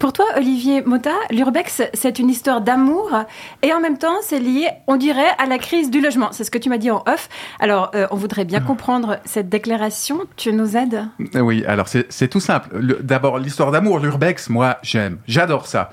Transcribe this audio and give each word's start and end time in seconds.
Pour 0.00 0.12
toi, 0.12 0.26
Olivier 0.36 0.82
Mota, 0.82 1.12
l'urbex, 1.30 1.82
c'est 1.94 2.18
une 2.18 2.28
histoire 2.28 2.60
d'amour 2.60 3.10
et 3.62 3.72
en 3.72 3.80
même 3.80 3.96
temps, 3.96 4.16
c'est 4.22 4.40
lié, 4.40 4.68
on 4.86 4.96
dirait, 4.96 5.30
à 5.38 5.46
la 5.46 5.58
crise 5.58 5.90
du 5.90 6.00
logement. 6.00 6.30
C'est 6.32 6.44
ce 6.44 6.50
que 6.50 6.58
tu 6.58 6.68
m'as 6.68 6.78
dit 6.78 6.90
en 6.90 7.04
off. 7.06 7.28
Alors, 7.60 7.90
euh, 7.94 8.06
on 8.10 8.16
voudrait 8.16 8.44
bien 8.44 8.60
comprendre 8.60 9.18
cette 9.24 9.48
déclaration. 9.48 10.20
Tu 10.36 10.52
nous 10.52 10.76
aides? 10.76 11.06
Oui, 11.34 11.64
alors 11.66 11.86
c'est 11.88 12.28
tout 12.28 12.40
simple. 12.40 12.76
D'abord, 13.02 13.38
l'histoire 13.38 13.70
d'amour, 13.70 14.00
l'urbex, 14.00 14.50
moi, 14.50 14.78
j'aime. 14.82 15.18
J'adore 15.26 15.66
ça. 15.66 15.90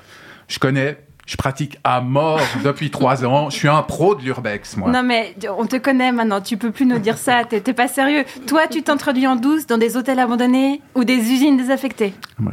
Je 0.47 0.59
connais 0.59 0.97
je 1.25 1.37
pratique 1.37 1.77
à 1.83 2.01
mort 2.01 2.41
depuis 2.63 2.91
trois 2.91 3.25
ans. 3.25 3.49
Je 3.49 3.55
suis 3.55 3.67
un 3.67 3.81
pro 3.81 4.15
de 4.15 4.21
l'urbex, 4.21 4.77
moi. 4.77 4.89
Non, 4.89 5.03
mais 5.03 5.35
on 5.57 5.65
te 5.65 5.77
connaît 5.77 6.11
maintenant. 6.11 6.41
Tu 6.41 6.57
peux 6.57 6.71
plus 6.71 6.85
nous 6.85 6.99
dire 6.99 7.17
ça. 7.17 7.43
T'es 7.45 7.73
pas 7.73 7.87
sérieux. 7.87 8.25
Toi, 8.47 8.67
tu 8.67 8.81
t'introduis 8.83 9.27
en 9.27 9.35
douce 9.35 9.67
dans 9.67 9.77
des 9.77 9.97
hôtels 9.97 10.19
abandonnés 10.19 10.81
ou 10.95 11.03
des 11.03 11.15
usines 11.15 11.57
désaffectées. 11.57 12.13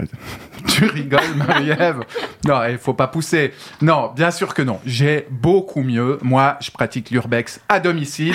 Tu 0.67 0.85
rigoles, 0.87 1.35
Marie-Ève. 1.37 2.01
Non, 2.45 2.61
il 2.69 2.79
faut 2.79 2.93
pas 2.93 3.07
pousser. 3.07 3.53
Non, 3.81 4.12
bien 4.15 4.31
sûr 4.31 4.55
que 4.55 4.62
non. 4.62 4.81
J'ai 4.85 5.27
beaucoup 5.31 5.83
mieux. 5.83 6.19
Moi, 6.23 6.57
je 6.61 6.71
pratique 6.71 7.11
l'urbex 7.11 7.61
à 7.69 7.79
domicile, 7.81 8.35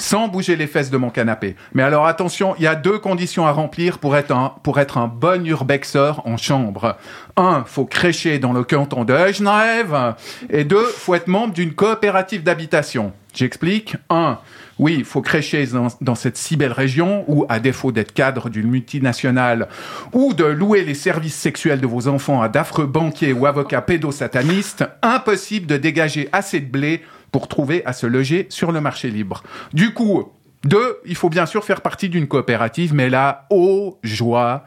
sans 0.00 0.28
bouger 0.28 0.56
les 0.56 0.66
fesses 0.66 0.90
de 0.90 0.96
mon 0.96 1.10
canapé. 1.10 1.56
Mais 1.74 1.82
alors 1.82 2.06
attention, 2.06 2.54
il 2.58 2.64
y 2.64 2.66
a 2.66 2.74
deux 2.74 2.98
conditions 2.98 3.46
à 3.46 3.52
remplir 3.52 3.98
pour 3.98 4.16
être 4.16 4.32
un, 4.32 4.54
pour 4.62 4.80
être 4.80 4.98
un 4.98 5.06
bon 5.06 5.46
urbexeur 5.46 6.26
en 6.26 6.36
chambre. 6.36 6.96
Un, 7.36 7.64
faut 7.66 7.84
crécher 7.84 8.38
dans 8.38 8.52
le 8.52 8.64
canton 8.64 9.04
de 9.04 9.32
Genève. 9.32 10.14
Et 10.48 10.64
deux, 10.64 10.84
faut 10.84 11.14
être 11.14 11.28
membre 11.28 11.54
d'une 11.54 11.74
coopérative 11.74 12.42
d'habitation. 12.42 13.12
J'explique. 13.34 13.96
Un, 14.08 14.38
oui, 14.78 15.04
faut 15.04 15.20
crécher 15.20 15.68
dans, 16.00 16.14
cette 16.14 16.36
si 16.36 16.56
belle 16.56 16.72
région 16.72 17.24
où, 17.28 17.44
à 17.48 17.60
défaut 17.60 17.92
d'être 17.92 18.12
cadre 18.12 18.48
d'une 18.48 18.68
multinationale 18.68 19.68
ou 20.12 20.32
de 20.32 20.44
louer 20.44 20.84
les 20.84 20.94
services 20.94 21.34
sexuels 21.34 21.80
de 21.80 21.86
vos 21.86 22.08
enfants 22.08 22.40
à 22.40 22.48
d'affreux 22.48 22.86
banquiers 22.86 23.34
ou 23.34 23.46
avocats 23.46 23.82
pédosatanistes, 23.82 24.84
impossible 25.02 25.66
de 25.66 25.76
dégager 25.76 26.30
assez 26.32 26.60
de 26.60 26.70
blé 26.70 27.02
pour 27.32 27.48
trouver 27.48 27.84
à 27.84 27.92
se 27.92 28.06
loger 28.06 28.46
sur 28.50 28.72
le 28.72 28.80
marché 28.80 29.10
libre. 29.10 29.42
Du 29.72 29.92
coup, 29.94 30.32
deux, 30.64 30.98
il 31.06 31.16
faut 31.16 31.30
bien 31.30 31.46
sûr 31.46 31.64
faire 31.64 31.80
partie 31.80 32.08
d'une 32.08 32.28
coopérative, 32.28 32.92
mais 32.92 33.08
là, 33.08 33.46
oh 33.50 33.98
joie, 34.02 34.64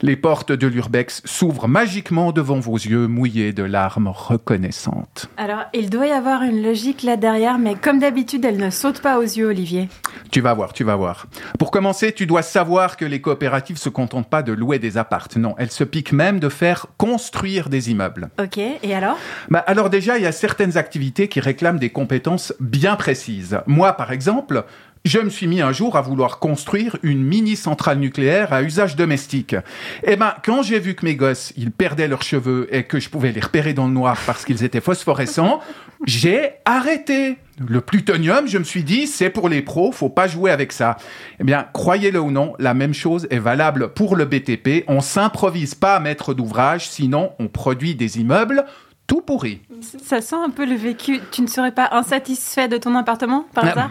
les 0.00 0.16
portes 0.16 0.52
de 0.52 0.66
l'urbex 0.66 1.20
s'ouvrent 1.26 1.68
magiquement 1.68 2.32
devant 2.32 2.60
vos 2.60 2.76
yeux 2.76 3.06
mouillés 3.08 3.52
de 3.52 3.62
larmes 3.62 4.08
reconnaissantes. 4.08 5.28
Alors, 5.36 5.64
il 5.74 5.90
doit 5.90 6.06
y 6.06 6.12
avoir 6.12 6.42
une 6.42 6.62
logique 6.62 7.02
là 7.02 7.16
derrière, 7.16 7.58
mais 7.58 7.74
comme 7.74 7.98
d'habitude, 7.98 8.44
elle 8.44 8.56
ne 8.56 8.70
saute 8.70 9.02
pas 9.02 9.18
aux 9.18 9.22
yeux, 9.22 9.46
Olivier. 9.46 9.88
Tu 10.30 10.40
vas 10.40 10.54
voir, 10.54 10.72
tu 10.72 10.82
vas 10.82 10.96
voir. 10.96 11.26
Pour 11.58 11.70
commencer, 11.70 12.12
tu 12.12 12.26
dois 12.26 12.42
savoir 12.42 12.96
que 12.96 13.04
les 13.04 13.20
coopératives 13.20 13.76
se 13.76 13.90
contentent 13.90 14.28
pas 14.28 14.42
de 14.42 14.52
louer 14.52 14.78
des 14.78 14.96
appartes. 14.96 15.36
Non, 15.36 15.54
elles 15.58 15.70
se 15.70 15.84
piquent 15.84 16.12
même 16.12 16.40
de 16.40 16.48
faire 16.48 16.86
construire 16.96 17.68
des 17.68 17.90
immeubles. 17.90 18.30
Ok, 18.40 18.58
et 18.58 18.94
alors? 18.94 19.18
Bah 19.50 19.62
alors 19.66 19.90
déjà, 19.90 20.16
il 20.16 20.24
y 20.24 20.26
a 20.26 20.32
certaines 20.32 20.78
activités 20.78 21.28
qui 21.28 21.40
réclament 21.40 21.78
des 21.78 21.90
compétences 21.90 22.54
bien 22.60 22.96
précises. 22.96 23.60
Moi, 23.66 23.92
par 23.92 24.10
exemple, 24.10 24.64
je 25.04 25.18
me 25.18 25.28
suis 25.28 25.46
mis 25.46 25.60
un 25.60 25.72
jour 25.72 25.96
à 25.96 26.00
vouloir 26.00 26.38
construire 26.38 26.96
une 27.02 27.22
mini 27.22 27.56
centrale 27.56 27.98
nucléaire 27.98 28.54
à 28.54 28.62
usage 28.62 28.96
domestique. 28.96 29.54
Eh 30.02 30.16
ben, 30.16 30.32
quand 30.42 30.62
j'ai 30.62 30.78
vu 30.78 30.94
que 30.94 31.04
mes 31.04 31.14
gosses, 31.14 31.52
ils 31.58 31.70
perdaient 31.70 32.08
leurs 32.08 32.22
cheveux 32.22 32.74
et 32.74 32.84
que 32.84 32.98
je 32.98 33.10
pouvais 33.10 33.30
les 33.30 33.42
repérer 33.42 33.74
dans 33.74 33.86
le 33.86 33.92
noir 33.92 34.16
parce 34.24 34.46
qu'ils 34.46 34.64
étaient 34.64 34.80
phosphorescents, 34.80 35.60
j'ai 36.06 36.52
arrêté. 36.64 37.36
Le 37.68 37.82
plutonium, 37.82 38.48
je 38.48 38.56
me 38.56 38.64
suis 38.64 38.82
dit, 38.82 39.06
c'est 39.06 39.28
pour 39.28 39.50
les 39.50 39.60
pros, 39.60 39.92
faut 39.92 40.08
pas 40.08 40.26
jouer 40.26 40.50
avec 40.50 40.72
ça. 40.72 40.96
Eh 41.38 41.44
bien, 41.44 41.66
croyez-le 41.74 42.18
ou 42.18 42.30
non, 42.30 42.54
la 42.58 42.72
même 42.72 42.94
chose 42.94 43.26
est 43.30 43.38
valable 43.38 43.92
pour 43.92 44.16
le 44.16 44.24
BTP. 44.24 44.84
On 44.88 45.02
s'improvise 45.02 45.74
pas 45.74 46.00
maître 46.00 46.32
d'ouvrage, 46.32 46.88
sinon 46.88 47.32
on 47.38 47.48
produit 47.48 47.94
des 47.94 48.18
immeubles 48.20 48.64
tout 49.06 49.20
pourri. 49.20 49.60
Ça 50.02 50.22
sent 50.22 50.36
un 50.36 50.48
peu 50.48 50.64
le 50.64 50.74
vécu. 50.74 51.20
Tu 51.30 51.42
ne 51.42 51.46
serais 51.46 51.72
pas 51.72 51.88
insatisfait 51.92 52.68
de 52.68 52.78
ton 52.78 52.94
appartement, 52.94 53.46
par 53.54 53.64
hasard 53.66 53.90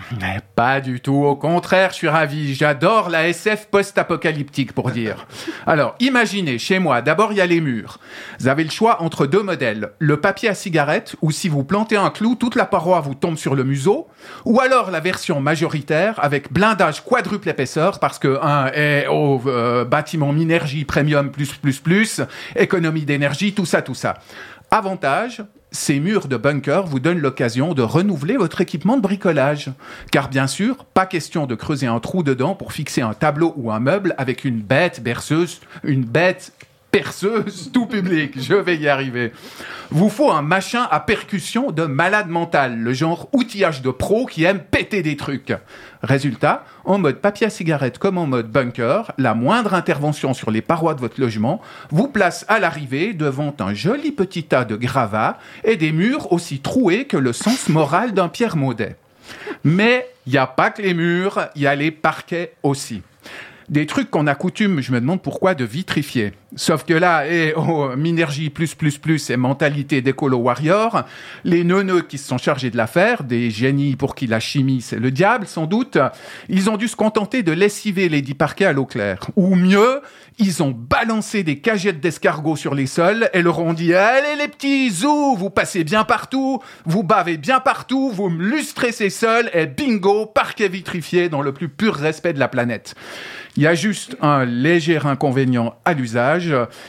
Pas 0.55 0.81
du 0.81 1.01
tout. 1.01 1.23
Au 1.23 1.35
contraire, 1.35 1.91
je 1.91 1.95
suis 1.95 2.07
ravi. 2.07 2.55
J'adore 2.55 3.09
la 3.09 3.27
SF 3.27 3.67
post-apocalyptique, 3.67 4.73
pour 4.73 4.89
dire. 4.89 5.27
Alors, 5.67 5.95
imaginez, 5.99 6.57
chez 6.57 6.79
moi, 6.79 7.01
d'abord, 7.01 7.31
il 7.31 7.37
y 7.37 7.41
a 7.41 7.45
les 7.45 7.61
murs. 7.61 7.99
Vous 8.39 8.47
avez 8.47 8.63
le 8.63 8.71
choix 8.71 9.03
entre 9.03 9.27
deux 9.27 9.43
modèles. 9.43 9.91
Le 9.99 10.19
papier 10.19 10.49
à 10.49 10.55
cigarette, 10.55 11.15
où 11.21 11.31
si 11.31 11.47
vous 11.47 11.63
plantez 11.63 11.95
un 11.95 12.09
clou, 12.09 12.35
toute 12.35 12.55
la 12.55 12.65
paroi 12.65 12.99
vous 13.01 13.13
tombe 13.13 13.37
sur 13.37 13.53
le 13.53 13.63
museau. 13.63 14.07
Ou 14.45 14.61
alors 14.61 14.89
la 14.89 14.99
version 14.99 15.39
majoritaire, 15.41 16.15
avec 16.23 16.51
blindage 16.51 17.03
quadruple 17.03 17.49
épaisseur, 17.49 17.99
parce 17.99 18.17
que 18.17 18.39
un 18.41 18.71
est 18.73 19.07
au 19.07 19.41
euh, 19.45 19.85
bâtiment 19.85 20.33
Minergie 20.33 20.85
Premium 20.85 21.29
plus 21.29 21.53
plus 21.53 21.79
plus, 21.79 22.21
économie 22.55 23.05
d'énergie, 23.05 23.53
tout 23.53 23.65
ça, 23.65 23.81
tout 23.81 23.95
ça. 23.95 24.15
Avantage, 24.75 25.43
ces 25.69 25.99
murs 25.99 26.27
de 26.27 26.35
bunker 26.35 26.87
vous 26.87 26.99
donnent 26.99 27.19
l'occasion 27.19 27.75
de 27.75 27.83
renouveler 27.83 28.37
votre 28.37 28.59
équipement 28.59 28.97
de 28.97 29.03
bricolage. 29.03 29.69
Car 30.11 30.29
bien 30.29 30.47
sûr, 30.47 30.85
pas 30.85 31.05
question 31.05 31.45
de 31.45 31.53
creuser 31.53 31.85
un 31.85 31.99
trou 31.99 32.23
dedans 32.23 32.55
pour 32.55 32.73
fixer 32.73 33.01
un 33.01 33.13
tableau 33.13 33.53
ou 33.55 33.71
un 33.71 33.79
meuble 33.79 34.15
avec 34.17 34.45
une 34.45 34.61
bête 34.61 35.03
berceuse, 35.03 35.61
une 35.83 36.03
bête 36.03 36.53
perceuse 36.93 37.71
tout 37.73 37.87
public. 37.87 38.39
Je 38.39 38.53
vais 38.53 38.77
y 38.77 38.87
arriver. 38.87 39.31
Vous 39.89 40.09
faut 40.09 40.31
un 40.31 40.43
machin 40.43 40.87
à 40.91 40.99
percussion 40.99 41.71
de 41.71 41.85
malade 41.85 42.29
mental, 42.29 42.77
le 42.77 42.93
genre 42.93 43.29
outillage 43.33 43.81
de 43.81 43.89
pro 43.89 44.27
qui 44.27 44.43
aime 44.43 44.59
péter 44.59 45.01
des 45.01 45.17
trucs. 45.17 45.53
Résultat, 46.03 46.63
en 46.85 46.99
mode 46.99 47.15
papier 47.15 47.47
à 47.47 47.49
cigarette 47.49 47.97
comme 47.97 48.19
en 48.19 48.27
mode 48.27 48.51
bunker, 48.51 49.11
la 49.17 49.33
moindre 49.33 49.73
intervention 49.73 50.35
sur 50.35 50.51
les 50.51 50.61
parois 50.61 50.93
de 50.93 50.99
votre 50.99 51.19
logement 51.19 51.61
vous 51.89 52.07
place 52.07 52.45
à 52.47 52.59
l'arrivée 52.59 53.13
devant 53.13 53.55
un 53.59 53.73
joli 53.73 54.11
petit 54.11 54.43
tas 54.43 54.63
de 54.63 54.75
gravats 54.75 55.39
et 55.63 55.77
des 55.77 55.91
murs 55.91 56.31
aussi 56.31 56.59
troués 56.59 57.05
que 57.05 57.17
le 57.17 57.33
sens 57.33 57.69
moral 57.69 58.13
d'un 58.13 58.29
Pierre 58.29 58.55
Maudet. 58.55 58.97
Mais 59.63 60.07
il 60.27 60.33
n'y 60.33 60.37
a 60.37 60.45
pas 60.45 60.69
que 60.69 60.83
les 60.83 60.93
murs, 60.93 61.47
il 61.55 61.63
y 61.63 61.67
a 61.67 61.73
les 61.73 61.89
parquets 61.89 62.53
aussi 62.61 63.01
des 63.69 63.85
trucs 63.85 64.11
qu'on 64.11 64.27
a 64.27 64.35
coutume, 64.35 64.81
je 64.81 64.91
me 64.91 64.99
demande 64.99 65.21
pourquoi, 65.21 65.55
de 65.55 65.65
vitrifier. 65.65 66.33
Sauf 66.55 66.83
que 66.83 66.93
là, 66.93 67.27
et 67.27 67.53
oh, 67.55 67.89
Minergie 67.97 68.49
plus 68.49 68.75
plus 68.75 68.97
plus 68.97 69.29
et 69.29 69.37
mentalité 69.37 70.01
d'écolo 70.01 70.37
warrior, 70.37 71.03
les 71.43 71.63
neuneux 71.63 72.01
qui 72.01 72.17
se 72.17 72.27
sont 72.27 72.37
chargés 72.37 72.69
de 72.69 72.77
l'affaire, 72.77 73.23
des 73.23 73.49
génies 73.49 73.95
pour 73.95 74.13
qui 74.13 74.27
la 74.27 74.39
chimie 74.39 74.81
c'est 74.81 74.99
le 74.99 75.09
diable 75.09 75.47
sans 75.47 75.65
doute, 75.65 75.97
ils 76.49 76.69
ont 76.69 76.77
dû 76.77 76.87
se 76.87 76.95
contenter 76.95 77.41
de 77.41 77.51
lessiver 77.51 78.07
les 78.07 78.21
dix 78.21 78.35
parquets 78.35 78.65
à 78.65 78.73
l'eau 78.73 78.85
claire. 78.85 79.19
Ou 79.35 79.55
mieux, 79.55 80.01
ils 80.39 80.61
ont 80.63 80.71
balancé 80.71 81.43
des 81.43 81.59
cagettes 81.59 81.99
d'escargots 81.99 82.55
sur 82.55 82.75
les 82.75 82.87
sols 82.87 83.29
et 83.33 83.41
leur 83.41 83.59
ont 83.59 83.73
dit 83.73 83.93
Allez 83.93 84.35
les 84.37 84.47
petits 84.47 84.89
zou, 84.89 85.35
vous 85.35 85.49
passez 85.49 85.83
bien 85.83 86.03
partout, 86.03 86.59
vous 86.85 87.03
bavez 87.03 87.37
bien 87.37 87.59
partout, 87.59 88.09
vous 88.11 88.29
me 88.29 88.43
lustrez 88.43 88.91
ces 88.91 89.09
sols 89.09 89.49
et 89.53 89.65
bingo, 89.65 90.25
parquet 90.27 90.69
vitrifié 90.69 91.29
dans 91.29 91.41
le 91.41 91.51
plus 91.51 91.69
pur 91.69 91.95
respect 91.95 92.33
de 92.33 92.39
la 92.39 92.47
planète. 92.47 92.95
Il 93.55 93.61
y 93.61 93.67
a 93.67 93.75
juste 93.75 94.17
un 94.19 94.45
léger 94.45 94.99
inconvénient 95.05 95.75
à 95.85 95.93
l'usage. 95.93 96.42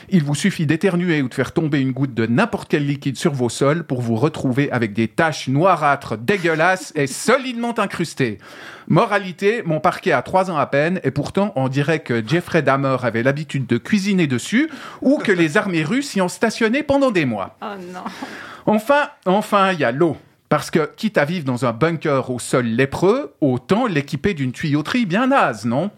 Il 0.09 0.23
vous 0.23 0.35
suffit 0.35 0.65
d'éternuer 0.65 1.21
ou 1.21 1.29
de 1.29 1.33
faire 1.33 1.51
tomber 1.51 1.79
une 1.79 1.91
goutte 1.91 2.13
de 2.13 2.25
n'importe 2.25 2.69
quel 2.69 2.85
liquide 2.85 3.17
sur 3.17 3.33
vos 3.33 3.49
sols 3.49 3.83
pour 3.83 4.01
vous 4.01 4.15
retrouver 4.15 4.71
avec 4.71 4.93
des 4.93 5.07
taches 5.07 5.47
noirâtres 5.47 6.17
dégueulasses 6.17 6.91
et 6.95 7.07
solidement 7.07 7.77
incrustées. 7.77 8.37
Moralité, 8.87 9.63
mon 9.65 9.79
parquet 9.79 10.11
a 10.11 10.21
trois 10.21 10.51
ans 10.51 10.57
à 10.57 10.65
peine 10.67 10.99
et 11.03 11.11
pourtant 11.11 11.53
on 11.55 11.69
dirait 11.69 11.99
que 11.99 12.23
Jeffrey 12.25 12.61
Dahmer 12.61 12.97
avait 13.03 13.23
l'habitude 13.23 13.65
de 13.65 13.77
cuisiner 13.77 14.27
dessus 14.27 14.69
ou 15.01 15.17
que 15.17 15.31
les 15.31 15.57
armées 15.57 15.83
russes 15.83 16.15
y 16.15 16.21
ont 16.21 16.27
stationné 16.27 16.83
pendant 16.83 17.11
des 17.11 17.25
mois. 17.25 17.57
Oh 17.61 17.65
non. 17.93 18.03
Enfin, 18.65 19.09
enfin, 19.25 19.71
il 19.71 19.79
y 19.79 19.83
a 19.83 19.91
l'eau. 19.91 20.17
Parce 20.49 20.69
que, 20.69 20.89
quitte 20.95 21.17
à 21.17 21.25
vivre 21.25 21.43
dans 21.43 21.65
un 21.65 21.73
bunker 21.73 22.29
au 22.29 22.37
sol 22.37 22.65
lépreux, 22.65 23.33
autant 23.41 23.87
l'équiper 23.87 24.33
d'une 24.35 24.51
tuyauterie 24.51 25.05
bien 25.05 25.27
naze, 25.27 25.65
non? 25.65 25.89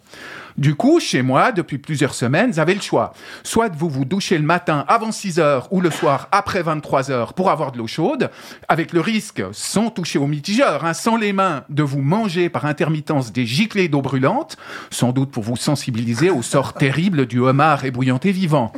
Du 0.58 0.74
coup, 0.74 1.00
chez 1.00 1.22
moi, 1.22 1.52
depuis 1.52 1.78
plusieurs 1.78 2.16
semaines, 2.16 2.52
vous 2.52 2.60
avez 2.60 2.74
le 2.74 2.82
choix. 2.82 3.14
Soit 3.44 3.70
vous 3.76 3.90
vous 3.90 4.06
douchez 4.06 4.40
le 4.40 4.44
matin 4.44 4.86
avant 4.88 5.12
6 5.12 5.40
heures 5.40 5.68
ou 5.72 5.82
le 5.82 5.92
soir 5.92 6.28
après 6.32 6.64
23 6.64 7.12
heures 7.12 7.34
pour 7.34 7.52
avoir 7.52 7.72
de 7.72 7.78
l'eau 7.78 7.86
chaude, 7.86 8.32
avec 8.68 8.92
le 8.92 9.00
risque, 9.00 9.44
sans 9.52 9.92
toucher 9.92 10.18
au 10.18 10.26
mitigeur, 10.26 10.84
hein, 10.84 10.94
sans 10.94 11.16
les 11.16 11.32
mains, 11.32 11.64
de 11.70 11.84
vous 11.84 12.02
manger 12.02 12.50
par 12.50 12.66
intermittence 12.66 13.32
des 13.32 13.46
giclées 13.46 13.88
d'eau 13.88 14.02
brûlante, 14.02 14.58
sans 14.90 15.12
doute 15.12 15.30
pour 15.30 15.44
vous 15.44 15.58
sensibiliser 15.58 16.32
au 16.32 16.42
sort 16.42 16.74
terrible 16.74 17.28
du 17.28 17.40
homard 17.40 17.86
ébouillanté 17.86 18.32
vivant. 18.32 18.74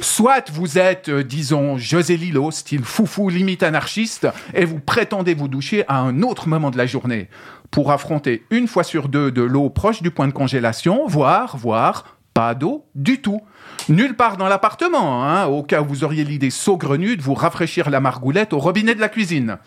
Soit 0.00 0.50
vous 0.52 0.78
êtes, 0.78 1.08
euh, 1.08 1.24
disons, 1.24 1.78
José 1.78 2.16
Lilo, 2.16 2.52
style 2.52 2.84
foufou 2.84 3.28
limite 3.28 3.64
anarchiste, 3.64 4.28
et 4.52 4.64
vous 4.64 4.78
prétendez 4.78 5.34
vous 5.34 5.48
doucher 5.48 5.84
à 5.88 5.98
un 5.98 6.22
autre 6.22 6.48
moment 6.48 6.70
de 6.70 6.78
la 6.78 6.86
journée 6.86 7.28
pour 7.70 7.90
affronter 7.92 8.44
une 8.50 8.68
fois 8.68 8.84
sur 8.84 9.08
deux 9.08 9.30
de 9.30 9.42
l'eau 9.42 9.70
proche 9.70 10.02
du 10.02 10.10
point 10.10 10.28
de 10.28 10.32
congélation, 10.32 11.06
voire, 11.06 11.56
voire 11.56 12.18
Pas 12.34 12.54
d'eau 12.54 12.86
du 12.94 13.20
tout. 13.20 13.40
Nulle 13.88 14.14
part 14.14 14.36
dans 14.36 14.48
l'appartement, 14.48 15.24
hein, 15.24 15.46
au 15.46 15.62
cas 15.62 15.82
où 15.82 15.84
vous 15.84 16.04
auriez 16.04 16.24
l'idée 16.24 16.50
saugrenue 16.50 17.16
de 17.16 17.22
vous 17.22 17.34
rafraîchir 17.34 17.90
la 17.90 18.00
margoulette 18.00 18.52
au 18.52 18.58
robinet 18.58 18.94
de 18.94 19.00
la 19.00 19.08
cuisine. 19.08 19.58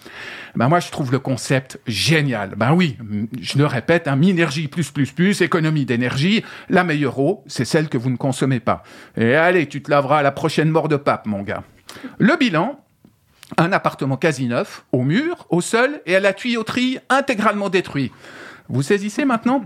Ben 0.56 0.68
moi, 0.68 0.80
je 0.80 0.90
trouve 0.90 1.12
le 1.12 1.20
concept 1.20 1.80
génial. 1.88 2.56
Ben 2.58 2.74
oui, 2.74 2.98
je 3.42 3.58
le 3.58 3.66
répète, 3.66 4.08
hein, 4.08 4.16
Minergie 4.16 4.68
plus 4.68 4.92
plus 4.92 5.12
plus, 5.12 5.42
économie 5.42 5.86
d'énergie, 5.86 6.44
la 6.70 6.84
meilleure 6.84 7.20
eau, 7.20 7.44
c'est 7.48 7.66
celle 7.66 7.90
que 7.90 7.98
vous 7.98 8.10
ne 8.10 8.18
consommez 8.18 8.60
pas. 8.60 8.84
Et 9.16 9.36
allez, 9.36 9.68
tu 9.68 9.82
te 9.82 9.92
laveras 9.92 10.20
à 10.20 10.24
la 10.24 10.32
prochaine 10.32 10.70
mort 10.70 10.90
de 10.90 10.98
pape, 10.98 11.26
mon 11.26 11.44
gars. 11.44 11.64
Le 12.18 12.36
bilan, 12.38 12.80
un 13.58 13.72
appartement 13.72 14.18
quasi 14.18 14.48
neuf, 14.48 14.86
au 14.92 15.04
mur, 15.04 15.48
au 15.50 15.62
sol 15.62 16.02
et 16.06 16.16
à 16.16 16.20
la 16.20 16.34
tuyauterie 16.34 17.00
intégralement 17.10 17.70
détruit. 17.70 18.12
Vous 18.70 18.82
saisissez 18.82 19.24
maintenant? 19.24 19.64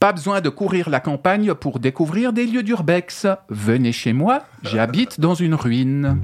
Pas 0.00 0.12
besoin 0.12 0.40
de 0.40 0.48
courir 0.48 0.90
la 0.90 1.00
campagne 1.00 1.54
pour 1.54 1.80
découvrir 1.80 2.32
des 2.32 2.46
lieux 2.46 2.62
d'urbex. 2.62 3.26
Venez 3.48 3.92
chez 3.92 4.12
moi, 4.12 4.44
j'habite 4.62 5.18
dans 5.20 5.34
une 5.34 5.54
ruine. 5.54 6.20